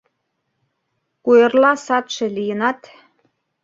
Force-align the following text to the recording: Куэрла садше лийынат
Куэрла 1.23 1.71
садше 1.85 2.25
лийынат 2.35 2.81